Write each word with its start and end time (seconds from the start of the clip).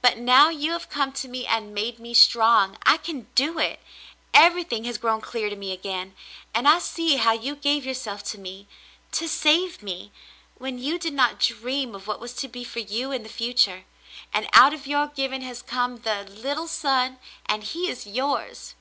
But 0.00 0.16
now 0.16 0.48
you 0.48 0.72
have 0.72 0.88
come 0.88 1.12
to 1.12 1.28
me 1.28 1.44
and 1.46 1.74
made 1.74 1.98
me 1.98 2.14
strong, 2.14 2.78
I 2.84 2.96
can 2.96 3.26
do 3.34 3.58
it. 3.58 3.80
Everything 4.32 4.84
has 4.84 4.96
grown 4.96 5.20
clear 5.20 5.50
to 5.50 5.56
me 5.56 5.72
again, 5.72 6.14
and 6.54 6.66
I 6.66 6.78
see 6.78 7.16
how 7.16 7.32
you 7.32 7.54
gave 7.54 7.84
yourself 7.84 8.22
to 8.30 8.38
me— 8.38 8.66
to 9.12 9.28
save 9.28 9.82
me— 9.82 10.10
when 10.54 10.78
you 10.78 10.98
did 10.98 11.12
not 11.12 11.38
dream 11.38 11.94
of 11.94 12.06
what 12.06 12.18
was 12.18 12.32
to 12.36 12.48
be 12.48 12.64
for 12.64 12.80
you 12.80 13.12
in 13.12 13.24
the 13.24 13.28
future; 13.28 13.84
and 14.32 14.48
out 14.54 14.72
of 14.72 14.86
your 14.86 15.08
giving 15.08 15.42
has 15.42 15.60
come 15.60 15.98
the— 15.98 16.24
little 16.42 16.66
son, 16.66 17.18
and 17.44 17.62
he 17.64 17.90
is 17.90 18.06
yours. 18.06 18.74